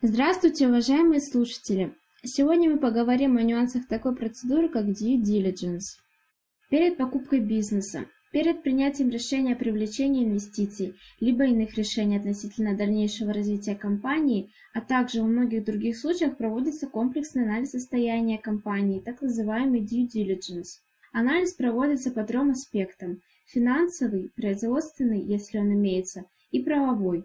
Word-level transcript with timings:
Здравствуйте, 0.00 0.68
уважаемые 0.68 1.20
слушатели! 1.20 1.92
Сегодня 2.22 2.70
мы 2.70 2.78
поговорим 2.78 3.36
о 3.36 3.42
нюансах 3.42 3.88
такой 3.88 4.14
процедуры, 4.14 4.68
как 4.68 4.84
due 4.84 5.20
diligence. 5.20 5.96
Перед 6.70 6.96
покупкой 6.96 7.40
бизнеса, 7.40 8.04
перед 8.30 8.62
принятием 8.62 9.08
решения 9.08 9.54
о 9.54 9.58
привлечении 9.58 10.24
инвестиций, 10.24 10.94
либо 11.18 11.46
иных 11.46 11.76
решений 11.76 12.16
относительно 12.16 12.76
дальнейшего 12.76 13.32
развития 13.32 13.74
компании, 13.74 14.52
а 14.72 14.82
также 14.82 15.20
во 15.20 15.26
многих 15.26 15.64
других 15.64 15.98
случаях 15.98 16.36
проводится 16.36 16.86
комплексный 16.86 17.42
анализ 17.42 17.72
состояния 17.72 18.38
компании, 18.38 19.00
так 19.00 19.20
называемый 19.20 19.80
due 19.80 20.06
diligence. 20.06 20.78
Анализ 21.12 21.54
проводится 21.54 22.12
по 22.12 22.22
трем 22.22 22.50
аспектам– 22.50 23.20
финансовый, 23.46 24.30
производственный, 24.36 25.22
если 25.22 25.58
он 25.58 25.72
имеется, 25.72 26.26
и 26.52 26.62
правовой. 26.62 27.24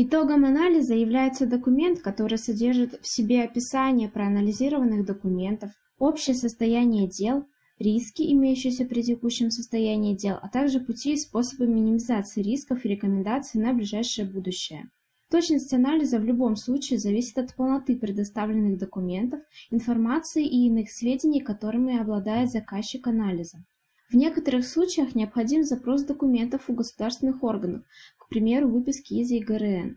Итогом 0.00 0.44
анализа 0.44 0.94
является 0.94 1.44
документ, 1.44 2.02
который 2.02 2.38
содержит 2.38 3.00
в 3.02 3.08
себе 3.12 3.42
описание 3.42 4.08
проанализированных 4.08 5.04
документов, 5.04 5.72
общее 5.98 6.36
состояние 6.36 7.08
дел, 7.08 7.46
риски, 7.80 8.22
имеющиеся 8.32 8.84
при 8.84 9.02
текущем 9.02 9.50
состоянии 9.50 10.14
дел, 10.14 10.38
а 10.40 10.48
также 10.50 10.78
пути 10.78 11.14
и 11.14 11.16
способы 11.16 11.66
минимизации 11.66 12.42
рисков 12.42 12.84
и 12.84 12.88
рекомендаций 12.88 13.60
на 13.60 13.72
ближайшее 13.72 14.28
будущее. 14.28 14.88
Точность 15.32 15.74
анализа 15.74 16.20
в 16.20 16.24
любом 16.24 16.54
случае 16.54 17.00
зависит 17.00 17.36
от 17.36 17.56
полноты 17.56 17.96
предоставленных 17.96 18.78
документов, 18.78 19.40
информации 19.72 20.46
и 20.46 20.68
иных 20.68 20.92
сведений, 20.92 21.40
которыми 21.40 21.98
обладает 21.98 22.52
заказчик 22.52 23.08
анализа. 23.08 23.64
В 24.10 24.14
некоторых 24.14 24.66
случаях 24.66 25.14
необходим 25.14 25.64
запрос 25.64 26.02
документов 26.02 26.62
у 26.68 26.72
государственных 26.72 27.42
органов, 27.42 27.82
к 28.28 28.30
примеру, 28.30 28.68
выписки 28.68 29.14
из 29.14 29.30
ЕГРН. 29.30 29.96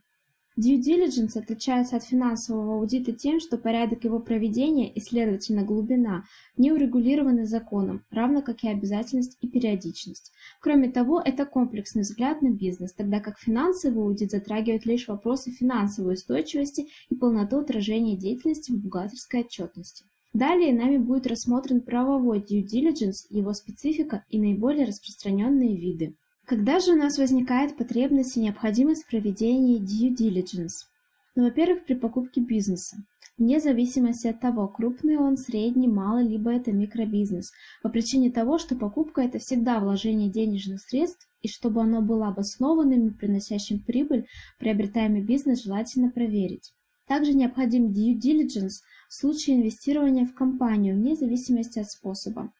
Due 0.57 0.79
diligence 0.79 1.37
отличается 1.37 1.97
от 1.97 2.03
финансового 2.05 2.75
аудита 2.75 3.11
тем, 3.11 3.41
что 3.41 3.57
порядок 3.57 4.05
его 4.05 4.21
проведения 4.21 4.89
и, 4.89 5.01
следовательно, 5.01 5.63
глубина 5.63 6.23
не 6.55 6.71
урегулированы 6.71 7.45
законом, 7.45 8.05
равно 8.09 8.41
как 8.41 8.63
и 8.63 8.69
обязательность 8.69 9.37
и 9.41 9.49
периодичность. 9.49 10.31
Кроме 10.61 10.89
того, 10.89 11.19
это 11.19 11.45
комплексный 11.45 12.03
взгляд 12.03 12.41
на 12.41 12.51
бизнес, 12.51 12.93
тогда 12.93 13.19
как 13.19 13.37
финансовый 13.37 14.01
аудит 14.01 14.31
затрагивает 14.31 14.85
лишь 14.85 15.09
вопросы 15.09 15.51
финансовой 15.51 16.13
устойчивости 16.13 16.87
и 17.09 17.15
полноту 17.15 17.59
отражения 17.59 18.15
деятельности 18.15 18.71
в 18.71 18.77
бухгалтерской 18.77 19.41
отчетности. 19.41 20.05
Далее 20.33 20.73
нами 20.73 20.97
будет 20.97 21.27
рассмотрен 21.27 21.81
правовой 21.81 22.39
due 22.39 22.63
diligence, 22.63 23.25
его 23.29 23.51
специфика 23.53 24.23
и 24.29 24.39
наиболее 24.39 24.85
распространенные 24.85 25.75
виды. 25.75 26.15
Когда 26.45 26.79
же 26.79 26.93
у 26.93 26.95
нас 26.95 27.17
возникает 27.17 27.77
потребность 27.77 28.35
и 28.35 28.41
необходимость 28.41 29.03
в 29.03 29.09
проведении 29.09 29.79
due 29.79 30.15
diligence? 30.15 30.87
Ну, 31.35 31.43
во-первых, 31.43 31.85
при 31.85 31.93
покупке 31.93 32.41
бизнеса. 32.41 32.97
Вне 33.37 33.59
зависимости 33.59 34.27
от 34.27 34.41
того, 34.41 34.67
крупный 34.67 35.17
он, 35.17 35.37
средний, 35.37 35.87
малый, 35.87 36.27
либо 36.27 36.51
это 36.51 36.71
микробизнес. 36.71 37.51
По 37.81 37.89
причине 37.89 38.29
того, 38.29 38.57
что 38.57 38.75
покупка– 38.75 39.21
это 39.23 39.39
всегда 39.39 39.79
вложение 39.79 40.29
денежных 40.29 40.81
средств, 40.81 41.27
и 41.41 41.47
чтобы 41.47 41.81
оно 41.81 42.01
было 42.01 42.27
обоснованным 42.27 43.07
и 43.07 43.13
приносящим 43.13 43.79
прибыль, 43.79 44.27
приобретаемый 44.59 45.23
бизнес 45.23 45.63
желательно 45.63 46.11
проверить. 46.11 46.73
Также 47.07 47.33
необходим 47.33 47.87
due 47.87 48.19
diligence 48.19 48.83
в 49.09 49.13
случае 49.13 49.55
инвестирования 49.55 50.25
в 50.25 50.33
компанию, 50.33 50.95
вне 50.95 51.15
зависимости 51.15 51.79
от 51.79 51.89
способа. 51.89 52.51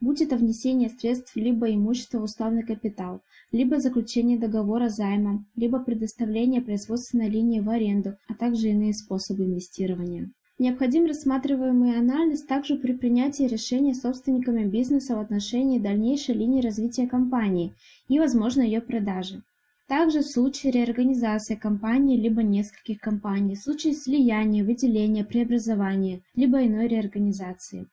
Будь 0.00 0.22
это 0.22 0.36
внесение 0.36 0.90
средств 0.90 1.34
либо 1.34 1.74
имущества 1.74 2.20
в 2.20 2.22
уставный 2.22 2.62
капитал, 2.62 3.20
либо 3.50 3.80
заключение 3.80 4.38
договора 4.38 4.88
займа, 4.88 5.44
либо 5.56 5.80
предоставление 5.80 6.60
производственной 6.60 7.28
линии 7.28 7.58
в 7.58 7.68
аренду, 7.68 8.14
а 8.28 8.34
также 8.34 8.68
иные 8.68 8.94
способы 8.94 9.44
инвестирования. 9.44 10.30
Необходим 10.60 11.06
рассматриваемый 11.06 11.98
анализ 11.98 12.42
также 12.42 12.76
при 12.76 12.92
принятии 12.92 13.44
решения 13.44 13.94
собственниками 13.94 14.64
бизнеса 14.64 15.16
в 15.16 15.20
отношении 15.20 15.80
дальнейшей 15.80 16.36
линии 16.36 16.62
развития 16.62 17.08
компании 17.08 17.74
и, 18.08 18.20
возможно, 18.20 18.62
ее 18.62 18.80
продажи. 18.80 19.42
Также 19.88 20.20
в 20.20 20.26
случае 20.26 20.70
реорганизации 20.72 21.56
компании 21.56 22.20
либо 22.20 22.42
нескольких 22.42 23.00
компаний, 23.00 23.56
в 23.56 23.62
случае 23.62 23.94
слияния, 23.94 24.64
выделения, 24.64 25.24
преобразования, 25.24 26.20
либо 26.36 26.64
иной 26.64 26.86
реорганизации. 26.86 27.88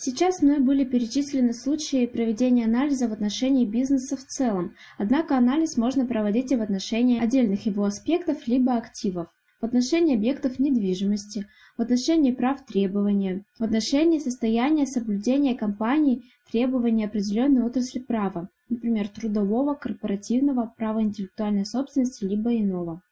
Сейчас 0.00 0.42
мной 0.42 0.60
были 0.60 0.84
перечислены 0.84 1.52
случаи 1.52 2.06
проведения 2.06 2.66
анализа 2.66 3.08
в 3.08 3.12
отношении 3.12 3.66
бизнеса 3.66 4.16
в 4.16 4.24
целом, 4.24 4.76
однако 4.96 5.36
анализ 5.36 5.76
можно 5.76 6.06
проводить 6.06 6.52
и 6.52 6.56
в 6.56 6.62
отношении 6.62 7.18
отдельных 7.18 7.66
его 7.66 7.82
аспектов 7.82 8.46
либо 8.46 8.76
активов, 8.76 9.26
в 9.60 9.64
отношении 9.64 10.14
объектов 10.14 10.60
недвижимости, 10.60 11.48
в 11.76 11.82
отношении 11.82 12.30
прав 12.30 12.64
требования, 12.64 13.44
в 13.58 13.64
отношении 13.64 14.20
состояния 14.20 14.86
соблюдения 14.86 15.56
компанией 15.56 16.30
требований 16.52 17.04
определенной 17.04 17.64
отрасли 17.64 17.98
права, 17.98 18.48
например, 18.68 19.08
трудового, 19.08 19.74
корпоративного, 19.74 20.72
права 20.76 21.02
интеллектуальной 21.02 21.66
собственности 21.66 22.24
либо 22.24 22.56
иного. 22.56 23.02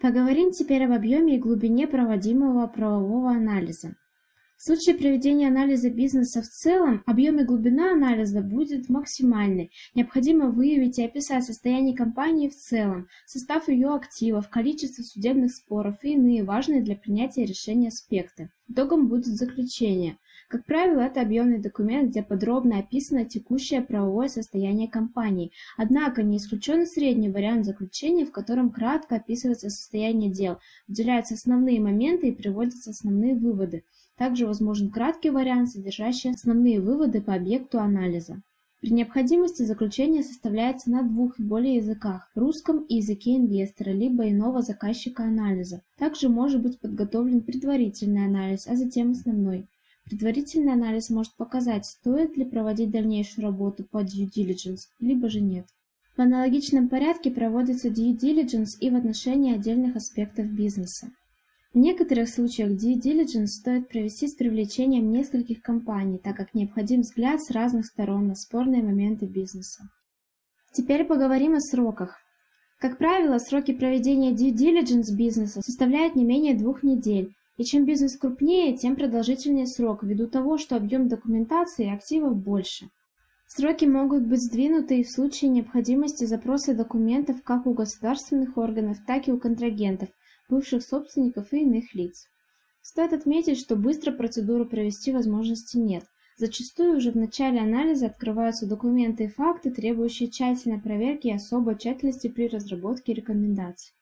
Поговорим 0.00 0.52
теперь 0.52 0.84
об 0.84 0.92
объеме 0.92 1.34
и 1.34 1.40
глубине 1.40 1.88
проводимого 1.88 2.68
правового 2.68 3.32
анализа. 3.32 3.96
В 4.58 4.64
случае 4.64 4.96
проведения 4.96 5.46
анализа 5.46 5.88
бизнеса 5.88 6.42
в 6.42 6.48
целом, 6.48 7.04
объем 7.06 7.38
и 7.38 7.44
глубина 7.44 7.92
анализа 7.92 8.40
будет 8.40 8.88
максимальной. 8.88 9.70
Необходимо 9.94 10.50
выявить 10.50 10.98
и 10.98 11.04
описать 11.04 11.44
состояние 11.44 11.96
компании 11.96 12.48
в 12.48 12.56
целом, 12.56 13.06
состав 13.24 13.68
ее 13.68 13.94
активов, 13.94 14.48
количество 14.48 15.04
судебных 15.04 15.54
споров 15.54 16.02
и 16.02 16.14
иные 16.14 16.42
важные 16.42 16.82
для 16.82 16.96
принятия 16.96 17.44
решения 17.44 17.86
аспекты. 17.86 18.50
Итогом 18.68 19.06
будет 19.06 19.26
заключение. 19.26 20.18
Как 20.48 20.64
правило, 20.64 21.02
это 21.02 21.20
объемный 21.20 21.60
документ, 21.60 22.10
где 22.10 22.24
подробно 22.24 22.80
описано 22.80 23.24
текущее 23.24 23.80
правовое 23.80 24.26
состояние 24.26 24.88
компании, 24.88 25.52
однако 25.76 26.24
не 26.24 26.38
исключен 26.38 26.84
средний 26.84 27.28
вариант 27.28 27.64
заключения, 27.64 28.26
в 28.26 28.32
котором 28.32 28.70
кратко 28.70 29.14
описывается 29.14 29.70
состояние 29.70 30.32
дел, 30.32 30.58
выделяются 30.88 31.34
основные 31.34 31.78
моменты 31.80 32.30
и 32.30 32.34
приводятся 32.34 32.90
основные 32.90 33.36
выводы. 33.36 33.84
Также 34.18 34.46
возможен 34.46 34.90
краткий 34.90 35.30
вариант, 35.30 35.70
содержащий 35.70 36.32
основные 36.32 36.80
выводы 36.80 37.22
по 37.22 37.34
объекту 37.34 37.78
анализа. 37.78 38.42
При 38.80 38.90
необходимости 38.90 39.62
заключение 39.62 40.22
составляется 40.22 40.90
на 40.90 41.02
двух 41.02 41.38
и 41.38 41.42
более 41.42 41.76
языках– 41.76 42.28
русском 42.34 42.84
и 42.84 42.96
языке 42.96 43.36
инвестора, 43.36 43.90
либо 43.90 44.28
иного 44.28 44.62
заказчика 44.62 45.24
анализа. 45.24 45.82
Также 45.98 46.28
может 46.28 46.62
быть 46.62 46.80
подготовлен 46.80 47.42
предварительный 47.42 48.24
анализ, 48.24 48.66
а 48.66 48.76
затем 48.76 49.12
основной. 49.12 49.66
Предварительный 50.04 50.72
анализ 50.72 51.10
может 51.10 51.34
показать, 51.36 51.86
стоит 51.86 52.36
ли 52.36 52.44
проводить 52.44 52.90
дальнейшую 52.90 53.44
работу 53.44 53.84
по 53.84 54.02
due 54.02 54.28
diligence, 54.32 54.88
либо 55.00 55.28
же 55.28 55.40
нет. 55.40 55.66
В 56.16 56.20
аналогичном 56.20 56.88
порядке 56.88 57.30
проводится 57.30 57.88
due 57.88 58.16
diligence 58.16 58.78
и 58.80 58.90
в 58.90 58.96
отношении 58.96 59.54
отдельных 59.54 59.94
аспектов 59.96 60.46
бизнеса. 60.46 61.10
В 61.74 61.78
некоторых 61.78 62.30
случаях 62.30 62.70
due 62.70 62.94
diligence 62.94 63.48
стоит 63.48 63.88
провести 63.88 64.26
с 64.26 64.34
привлечением 64.34 65.12
нескольких 65.12 65.60
компаний, 65.60 66.18
так 66.18 66.34
как 66.34 66.54
необходим 66.54 67.02
взгляд 67.02 67.42
с 67.42 67.50
разных 67.50 67.84
сторон 67.84 68.26
на 68.26 68.34
спорные 68.34 68.82
моменты 68.82 69.26
бизнеса. 69.26 69.90
Теперь 70.72 71.04
поговорим 71.04 71.54
о 71.54 71.60
сроках. 71.60 72.16
Как 72.78 72.96
правило, 72.96 73.38
сроки 73.38 73.74
проведения 73.74 74.32
due 74.32 74.52
diligence 74.52 75.14
бизнеса 75.14 75.60
составляют 75.60 76.14
не 76.16 76.24
менее 76.24 76.56
двух 76.56 76.82
недель, 76.82 77.34
и 77.58 77.64
чем 77.64 77.84
бизнес 77.84 78.16
крупнее, 78.16 78.76
тем 78.76 78.96
продолжительнее 78.96 79.66
срок, 79.66 80.02
ввиду 80.02 80.26
того, 80.26 80.56
что 80.56 80.76
объем 80.76 81.08
документации 81.08 81.86
и 81.86 81.90
активов 81.90 82.36
больше. 82.36 82.88
Сроки 83.46 83.84
могут 83.84 84.26
быть 84.26 84.42
сдвинуты 84.42 85.00
и 85.00 85.04
в 85.04 85.10
случае 85.10 85.50
необходимости 85.50 86.24
запроса 86.24 86.74
документов 86.74 87.42
как 87.42 87.66
у 87.66 87.74
государственных 87.74 88.56
органов, 88.56 88.98
так 89.06 89.26
и 89.26 89.32
у 89.32 89.38
контрагентов, 89.38 90.08
бывших 90.48 90.82
собственников 90.82 91.52
и 91.52 91.62
иных 91.62 91.94
лиц. 91.94 92.26
Стоит 92.82 93.12
отметить, 93.12 93.58
что 93.58 93.76
быстро 93.76 94.12
процедуру 94.12 94.64
провести 94.64 95.12
возможности 95.12 95.76
нет. 95.76 96.04
Зачастую 96.38 96.96
уже 96.96 97.10
в 97.10 97.16
начале 97.16 97.60
анализа 97.60 98.06
открываются 98.06 98.66
документы 98.66 99.24
и 99.24 99.28
факты, 99.28 99.70
требующие 99.70 100.30
тщательной 100.30 100.80
проверки 100.80 101.26
и 101.26 101.34
особой 101.34 101.76
тщательности 101.76 102.28
при 102.28 102.48
разработке 102.48 103.12
рекомендаций. 103.12 103.92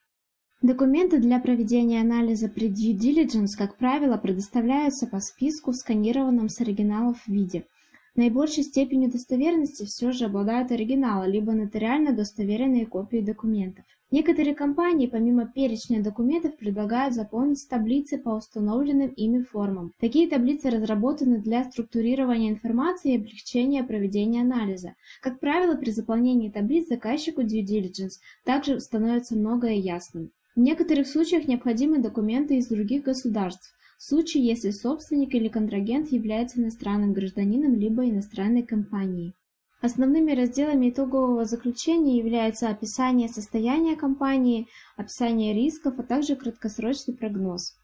Документы 0.62 1.18
для 1.18 1.38
проведения 1.38 2.00
анализа 2.00 2.48
при 2.48 2.68
due 2.68 2.96
diligence, 2.96 3.56
как 3.56 3.76
правило, 3.76 4.16
предоставляются 4.16 5.06
по 5.06 5.20
списку 5.20 5.72
в 5.72 5.76
сканированном 5.76 6.48
с 6.48 6.60
оригиналов 6.60 7.26
виде. 7.26 7.66
Наибольшей 8.14 8.64
степенью 8.64 9.10
достоверности 9.10 9.84
все 9.84 10.12
же 10.12 10.26
обладают 10.26 10.72
оригиналы, 10.72 11.26
либо 11.26 11.52
нотариально 11.52 12.12
удостоверенные 12.12 12.86
копии 12.86 13.20
документов. 13.20 13.84
Некоторые 14.12 14.54
компании, 14.54 15.08
помимо 15.08 15.46
перечня 15.46 16.00
документов, 16.00 16.56
предлагают 16.56 17.12
заполнить 17.12 17.68
таблицы 17.68 18.18
по 18.18 18.30
установленным 18.30 19.08
ими 19.10 19.42
формам. 19.42 19.92
Такие 19.98 20.28
таблицы 20.28 20.70
разработаны 20.70 21.38
для 21.40 21.64
структурирования 21.64 22.50
информации 22.50 23.14
и 23.14 23.16
облегчения 23.16 23.82
проведения 23.82 24.42
анализа. 24.42 24.94
Как 25.20 25.40
правило, 25.40 25.74
при 25.74 25.90
заполнении 25.90 26.50
таблиц 26.50 26.86
заказчику 26.86 27.42
due 27.42 27.64
diligence 27.64 28.20
также 28.44 28.78
становится 28.78 29.34
многое 29.34 29.74
ясным. 29.74 30.30
В 30.54 30.60
некоторых 30.60 31.08
случаях 31.08 31.48
необходимы 31.48 31.98
документы 31.98 32.58
из 32.58 32.68
других 32.68 33.02
государств, 33.02 33.74
в 33.98 34.04
случае, 34.04 34.46
если 34.46 34.70
собственник 34.70 35.34
или 35.34 35.48
контрагент 35.48 36.12
является 36.12 36.60
иностранным 36.60 37.12
гражданином 37.12 37.74
либо 37.74 38.08
иностранной 38.08 38.62
компанией. 38.62 39.34
Основными 39.82 40.32
разделами 40.32 40.88
итогового 40.88 41.44
заключения 41.44 42.16
являются 42.16 42.68
описание 42.68 43.28
состояния 43.28 43.94
компании, 43.94 44.68
описание 44.96 45.52
рисков, 45.52 45.98
а 45.98 46.02
также 46.02 46.34
краткосрочный 46.34 47.14
прогноз. 47.14 47.76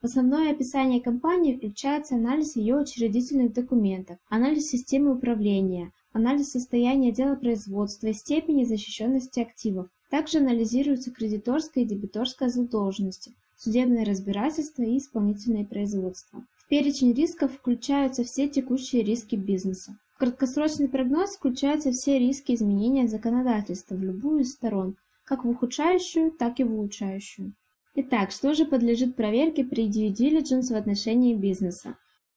В 0.00 0.06
основное 0.06 0.52
описание 0.52 1.00
компании 1.00 1.56
включается 1.56 2.16
анализ 2.16 2.56
ее 2.56 2.76
учредительных 2.76 3.52
документов, 3.52 4.18
анализ 4.28 4.68
системы 4.68 5.14
управления, 5.14 5.92
анализ 6.12 6.50
состояния 6.50 7.12
дела 7.12 7.36
производства 7.36 8.06
и 8.06 8.12
степени 8.14 8.64
защищенности 8.64 9.40
активов. 9.40 9.88
Также 10.10 10.38
анализируются 10.38 11.10
кредиторская 11.10 11.84
и 11.84 11.86
дебиторская 11.86 12.48
задолженности, 12.48 13.34
судебное 13.56 14.04
разбирательство 14.04 14.82
и 14.82 14.98
исполнительное 14.98 15.64
производство. 15.64 16.44
В 16.56 16.68
перечень 16.68 17.12
рисков 17.12 17.52
включаются 17.52 18.24
все 18.24 18.48
текущие 18.48 19.02
риски 19.02 19.36
бизнеса. 19.36 19.98
В 20.14 20.18
краткосрочный 20.18 20.88
прогноз 20.88 21.36
включаются 21.36 21.90
все 21.90 22.20
риски 22.20 22.52
изменения 22.52 23.08
законодательства 23.08 23.96
в 23.96 24.02
любую 24.02 24.42
из 24.42 24.52
сторон, 24.52 24.96
как 25.24 25.44
в 25.44 25.48
ухудшающую, 25.48 26.30
так 26.30 26.60
и 26.60 26.64
в 26.64 26.72
улучшающую. 26.72 27.52
Итак, 27.96 28.30
что 28.30 28.54
же 28.54 28.64
подлежит 28.64 29.16
проверке 29.16 29.64
при 29.64 29.88
due 29.88 30.12
diligence 30.12 30.72
в 30.72 30.76
отношении 30.76 31.34
бизнеса? 31.34 31.96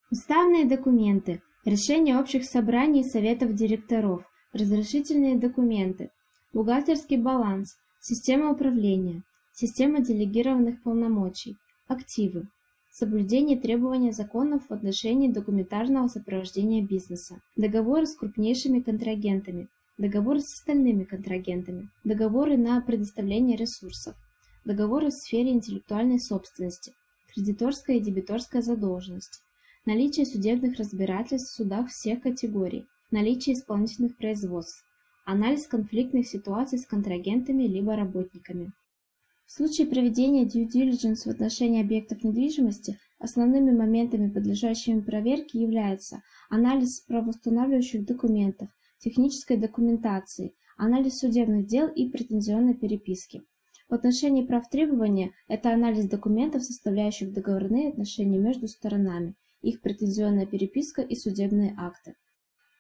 Уставные 0.10 0.66
документы, 0.66 1.44
решения 1.66 2.18
общих 2.18 2.46
собраний 2.46 3.02
и 3.02 3.10
советов 3.10 3.54
директоров, 3.54 4.24
разрешительные 4.54 5.38
документы, 5.38 6.10
бухгалтерский 6.54 7.18
баланс, 7.18 7.78
система 8.02 8.52
управления, 8.52 9.22
система 9.54 10.00
делегированных 10.00 10.82
полномочий, 10.82 11.58
активы, 11.88 12.48
соблюдение 12.98 13.60
требований 13.60 14.12
законов 14.12 14.64
в 14.68 14.74
отношении 14.74 15.32
документарного 15.32 16.08
сопровождения 16.08 16.82
бизнеса, 16.82 17.40
договоры 17.56 18.08
с 18.08 18.16
крупнейшими 18.16 18.80
контрагентами, 18.80 19.68
договоры 20.00 20.40
с 20.40 20.52
остальными 20.56 21.04
контрагентами, 21.04 21.90
договоры 22.04 22.58
на 22.58 22.82
предоставление 22.82 23.56
ресурсов, 23.56 24.16
договоры 24.66 25.12
в 25.12 25.14
сфере 25.14 25.52
интеллектуальной 25.52 26.20
собственности, 26.20 26.94
кредиторская 27.36 27.98
и 27.98 28.00
дебиторская 28.00 28.64
задолженность, 28.64 29.44
наличие 29.86 30.26
судебных 30.26 30.80
разбирательств 30.80 31.52
в 31.52 31.56
судах 31.56 31.90
всех 31.90 32.24
категорий, 32.24 32.88
наличие 33.12 33.54
исполнительных 33.54 34.18
производств, 34.18 34.84
анализ 35.24 35.68
конфликтных 35.68 36.28
ситуаций 36.28 36.80
с 36.80 36.88
контрагентами 36.88 37.66
либо 37.68 37.96
работниками, 37.96 38.72
в 39.48 39.54
случае 39.54 39.88
проведения 39.88 40.44
due 40.44 40.68
diligence 40.68 41.24
в 41.24 41.28
отношении 41.28 41.82
объектов 41.82 42.22
недвижимости 42.22 43.00
основными 43.18 43.72
моментами, 43.72 44.30
подлежащими 44.30 45.00
проверке, 45.00 45.62
являются 45.62 46.22
анализ 46.50 47.00
правоустанавливающих 47.00 48.06
документов, 48.06 48.68
технической 49.00 49.56
документации, 49.56 50.54
анализ 50.78 51.20
судебных 51.20 51.66
дел 51.66 51.88
и 51.88 52.10
претензионной 52.10 52.76
переписки. 52.76 53.42
В 53.90 53.94
отношении 53.94 54.46
прав 54.46 54.70
требования– 54.70 55.32
это 55.48 55.74
анализ 55.74 56.10
документов, 56.10 56.64
составляющих 56.64 57.32
договорные 57.32 57.88
отношения 57.88 58.38
между 58.38 58.68
сторонами, 58.68 59.36
их 59.62 59.82
претензионная 59.82 60.46
переписка 60.46 61.02
и 61.02 61.16
судебные 61.16 61.74
акты. 61.78 62.16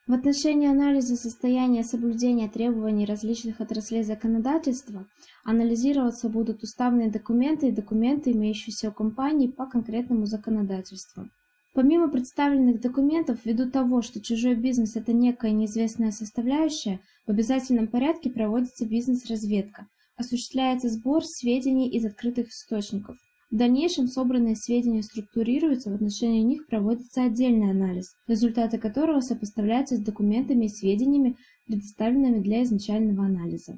В 0.08 0.14
отношении 0.14 0.70
анализа 0.70 1.18
состояния 1.18 1.84
соблюдения 1.84 2.48
требований 2.48 3.06
различных 3.06 3.60
отраслей 3.60 4.04
законодательства 4.04 5.06
анализироваться 5.44 6.30
будут 6.30 6.64
уставные 6.64 7.12
документы 7.12 7.68
и 7.68 7.74
документы, 7.74 8.32
имеющиеся 8.32 8.88
у 8.88 8.94
компании 8.94 9.50
по 9.50 9.66
конкретному 9.66 10.26
законодательству. 10.26 11.28
Помимо 11.74 12.08
представленных 12.08 12.80
документов, 12.80 13.40
ввиду 13.44 13.70
того, 13.70 14.02
что 14.02 14.22
чужой 14.22 14.56
бизнес– 14.56 14.96
это 14.96 15.12
некая 15.12 15.52
неизвестная 15.52 16.12
составляющая, 16.12 17.02
в 17.26 17.32
обязательном 17.32 17.88
порядке 17.88 18.30
проводится 18.30 18.86
бизнес-разведка, 18.86 19.88
осуществляется 20.16 20.88
сбор 20.90 21.26
сведений 21.26 21.90
из 21.90 22.06
открытых 22.06 22.48
источников. 22.48 23.18
В 23.50 23.56
дальнейшем 23.56 24.08
собранные 24.08 24.58
сведения 24.58 25.02
структурируются, 25.02 25.90
в 25.90 25.96
отношении 25.96 26.42
них 26.42 26.68
проводится 26.68 27.24
отдельный 27.24 27.72
анализ, 27.72 28.14
результаты 28.28 28.78
которого 28.78 29.22
сопоставляются 29.22 29.96
с 29.96 30.02
документами 30.02 30.66
и 30.66 30.70
сведениями, 30.70 31.38
предоставленными 31.66 32.40
для 32.40 32.64
изначального 32.64 33.26
анализа. 33.26 33.78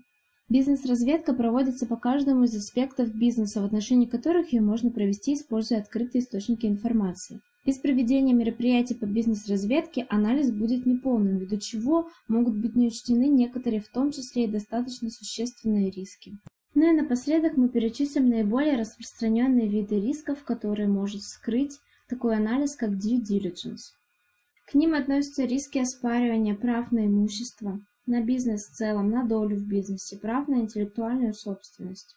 Бизнес-разведка 0.49 1.35
проводится 1.35 1.85
по 1.85 1.97
каждому 1.97 2.45
из 2.45 2.55
аспектов 2.55 3.13
бизнеса, 3.13 3.61
в 3.61 3.65
отношении 3.65 4.07
которых 4.07 4.51
ее 4.51 4.61
можно 4.61 4.89
провести, 4.89 5.35
используя 5.35 5.77
открытые 5.77 6.23
источники 6.23 6.65
информации. 6.65 7.39
Без 7.63 7.77
проведения 7.77 8.33
мероприятий 8.33 8.95
по 8.95 9.05
бизнес-разведке 9.05 10.07
анализ 10.09 10.49
будет 10.49 10.87
неполным, 10.87 11.37
ввиду 11.37 11.57
чего 11.57 12.09
могут 12.27 12.55
быть 12.55 12.75
не 12.75 12.87
учтены 12.87 13.27
некоторые, 13.27 13.81
в 13.81 13.89
том 13.89 14.11
числе 14.11 14.45
и 14.45 14.51
достаточно 14.51 15.11
существенные 15.11 15.91
риски. 15.91 16.39
Ну 16.75 16.93
и 16.93 16.95
напоследок 16.95 17.57
мы 17.57 17.69
перечислим 17.69 18.29
наиболее 18.29 18.77
распространенные 18.77 19.67
виды 19.67 19.99
рисков, 19.99 20.43
которые 20.43 20.87
может 20.87 21.23
скрыть 21.23 21.79
такой 22.07 22.35
анализ, 22.35 22.75
как 22.75 22.91
due 22.91 23.21
diligence. 23.21 23.93
К 24.67 24.75
ним 24.75 24.93
относятся 24.93 25.45
риски 25.45 25.79
оспаривания 25.79 26.53
прав 26.53 26.91
на 26.91 27.07
имущество, 27.07 27.79
на 28.05 28.21
бизнес 28.21 28.67
в 28.67 28.75
целом, 28.75 29.09
на 29.09 29.23
долю 29.23 29.55
в 29.57 29.65
бизнесе, 29.65 30.17
прав 30.17 30.47
на 30.47 30.61
интеллектуальную 30.61 31.33
собственность. 31.33 32.15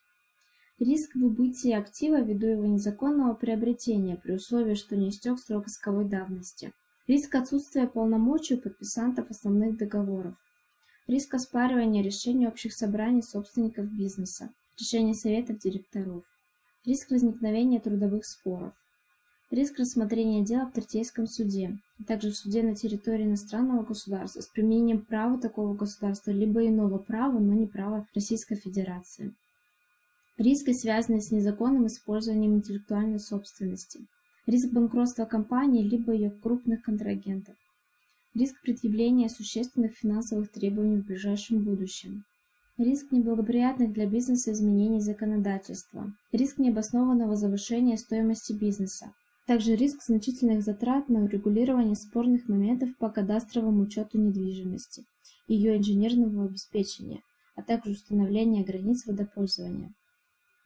Риск 0.78 1.14
выбытия 1.14 1.78
актива 1.78 2.20
ввиду 2.20 2.46
его 2.46 2.66
незаконного 2.66 3.34
приобретения 3.34 4.16
при 4.16 4.32
условии, 4.32 4.74
что 4.74 4.96
не 4.96 5.08
истек 5.08 5.38
срок 5.38 5.68
исковой 5.68 6.04
давности. 6.04 6.72
Риск 7.06 7.34
отсутствия 7.34 7.86
полномочий 7.86 8.54
у 8.54 8.58
подписантов 8.58 9.30
основных 9.30 9.76
договоров 9.78 10.34
риск 11.08 11.34
оспаривания 11.34 12.02
решений 12.02 12.46
общих 12.46 12.72
собраний 12.72 13.22
собственников 13.22 13.86
бизнеса, 13.86 14.50
решений 14.78 15.14
советов 15.14 15.58
директоров, 15.58 16.24
риск 16.84 17.10
возникновения 17.10 17.80
трудовых 17.80 18.24
споров, 18.24 18.72
риск 19.50 19.78
рассмотрения 19.78 20.44
дела 20.44 20.66
в 20.66 20.72
третейском 20.72 21.26
суде, 21.26 21.78
а 22.00 22.04
также 22.04 22.30
в 22.30 22.36
суде 22.36 22.62
на 22.62 22.76
территории 22.76 23.24
иностранного 23.24 23.82
государства 23.84 24.40
с 24.40 24.46
применением 24.46 25.04
права 25.04 25.38
такого 25.40 25.74
государства 25.74 26.30
либо 26.30 26.66
иного 26.66 26.98
права, 26.98 27.38
но 27.38 27.52
не 27.52 27.66
права 27.66 28.06
Российской 28.14 28.54
Федерации. 28.54 29.34
Риски, 30.38 30.72
связанные 30.72 31.20
с 31.20 31.30
незаконным 31.30 31.86
использованием 31.86 32.54
интеллектуальной 32.54 33.20
собственности. 33.20 34.06
Риск 34.46 34.70
банкротства 34.70 35.24
компании 35.24 35.82
либо 35.82 36.12
ее 36.12 36.30
крупных 36.30 36.82
контрагентов 36.82 37.54
риск 38.34 38.60
предъявления 38.62 39.28
существенных 39.28 39.94
финансовых 39.94 40.50
требований 40.50 40.96
в 40.96 41.06
ближайшем 41.06 41.62
будущем, 41.62 42.24
риск 42.78 43.12
неблагоприятных 43.12 43.92
для 43.92 44.06
бизнеса 44.06 44.52
изменений 44.52 45.00
законодательства, 45.00 46.12
риск 46.32 46.58
необоснованного 46.58 47.36
завышения 47.36 47.96
стоимости 47.96 48.52
бизнеса, 48.52 49.12
также 49.46 49.76
риск 49.76 50.02
значительных 50.02 50.62
затрат 50.62 51.08
на 51.08 51.24
урегулирование 51.24 51.96
спорных 51.96 52.48
моментов 52.48 52.96
по 52.98 53.10
кадастровому 53.10 53.82
учету 53.82 54.18
недвижимости, 54.18 55.04
ее 55.46 55.76
инженерного 55.76 56.46
обеспечения, 56.46 57.20
а 57.54 57.62
также 57.62 57.92
установление 57.92 58.64
границ 58.64 59.04
водопользования. 59.06 59.92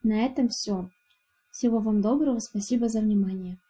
На 0.02 0.24
этом 0.24 0.48
все. 0.48 0.88
Всего 1.50 1.80
вам 1.80 2.00
доброго, 2.00 2.38
спасибо 2.38 2.88
за 2.88 3.00
внимание. 3.00 3.58